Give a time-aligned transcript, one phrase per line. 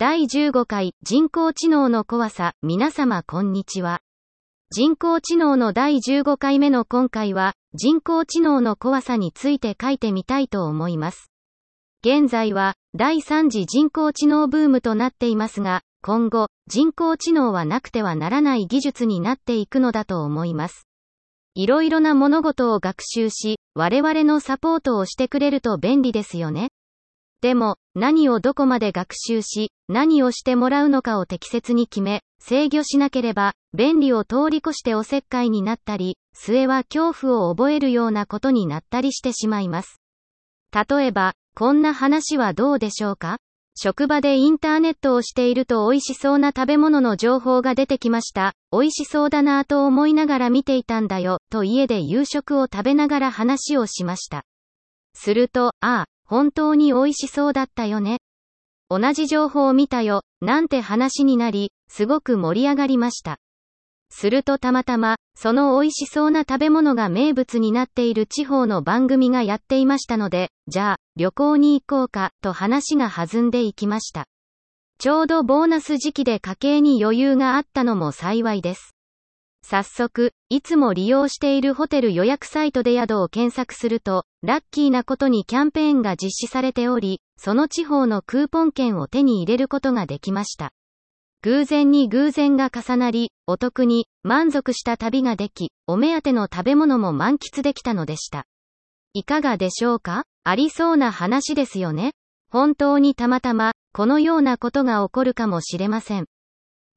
[0.00, 4.00] 第15回人工知能の怖さ、皆様こんにちは。
[4.70, 11.30] 人工知能の第15回目の今回は、人工知能の怖さについて書いてみたいと思います。
[12.02, 20.86] 現在は、第3次人工知能ブームとなっていますが、今後、人工知能はなくてはならない技術になっていくのだと思います。
[21.54, 26.70] いろいろな物事を学習し、我々のサポートをしてくれると便利ですよね。
[27.40, 40.00] でも、何をどこまで学習し、何をしてもらうのかを適切に決め、制御しなければ、便利を通り越しておせっかいになったり、末は恐怖を覚えるようなことになったりしてしまいます。
[40.72, 43.38] 例えば、こんな話はどうでしょうか？
[43.74, 48.52] 職場でインターネットをしていると美味しそうな食べ物の情報が出てきました。
[48.70, 54.44] 美味しそうだなぁと思いながら見ていたんだよ、と家で夕食を食べながら話をしました。
[55.14, 58.18] すると、ああ、本当に美味しそうだったよね。
[58.88, 63.38] 同じ情報を見たよ、なんて話になり、すごく盛り上がりました。
[64.10, 74.26] するとたまたま、その美味しそうな食べ物が名物になっている地方の番組がやっていましたので、じゃあ、旅行に行こうか、と話が弾んでいきました。
[74.98, 78.94] ちょうどボーナス時期で家計に余裕があったのも幸いです。
[79.62, 90.72] 早速、いつも利用しているホテル予約サイトで宿を検索すると、ラッキーなことにキャンペーンが実施されており、その地方のクーポン券を手に入れることができました。
[91.42, 98.46] 偶然に偶然が重なり、お得に満足した旅ができ、お目当ての食べ物も満喫できたのでした。
[99.14, 100.24] いかがでしょうか？
[100.42, 102.12] ありそうな話ですよね？
[102.50, 106.26] 本当にたまたま、このようなことが起こるかもしれません。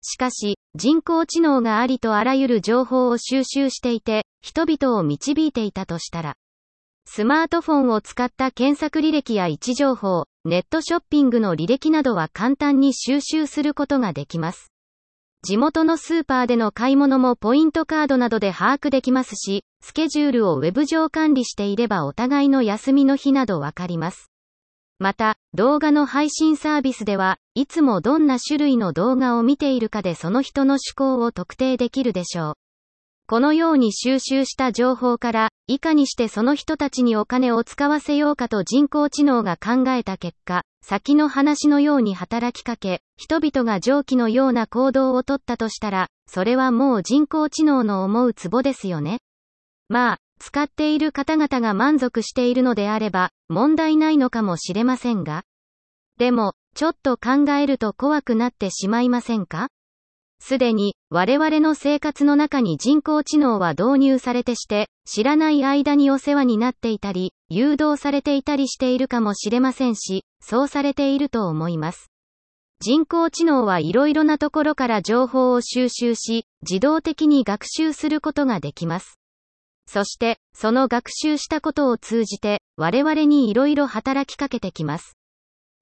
[0.03, 6.35] しかし、人工知能がありとあらゆる情報を収集していて、人々を導いていたとしたら、
[7.05, 14.73] スマートフォンを使った検索履歴や位置情報、ネットショッピングの履歴などは簡単に収集することができます。
[15.45, 24.33] 地元のスーパーでの買い物もポイントカードなどで把握できますし、スケジュールをウェブ上管理していればお互いの休みの日などわかります。
[24.99, 32.54] また、動画の配信サービスでは、いつもどんな種類の動画を見ているかでその人の思考を特定できるでしょう。
[33.26, 49.20] このように収集した情報から、いかにしてその人たちにお金を使わせようかと人工知能が考えた結果、先の話のように働きかけ、人々が蒸気のような行動をとったとしたら、それはもう人工知能の思うツボですよね。
[49.87, 55.44] まあ、使っている方々が満足しているのであれば、問題ないのかもしれませんが。
[56.17, 59.70] でも、ちょっと考えると怖くなってしまいませんか？
[60.39, 72.10] すでに、我々の生活の中に人工知能は導入されてして、知らない間にお世話になっていたり、誘導されていたりしているかもしれませんし、そうされていると思います。
[72.82, 79.17] 人工知能はいろいろなところから情報を収集し、自動的に学習することができます。
[79.88, 85.17] そして、その学習したことを通じて、我々に色々働きかけてきます。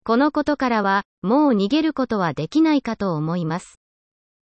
[0.03, 3.79] このことからは、もう逃げることはできないかと思います。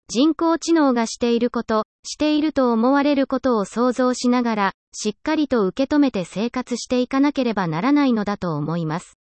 [0.07, 9.19] 人工知能がしていること、していると思われることを想像しながら、しっかりと受け止めて生活していかなければならないのだと思います。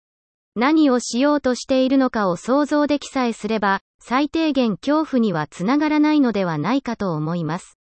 [0.56, 7.78] 何をしようとしているのかを想像できさえすれば、最低限恐怖にはつながらないのではないかと思います。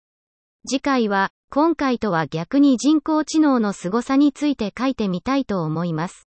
[0.68, 6.27] 次回は、今回とは逆に人工知能の凄さについて書いてみたいと思います。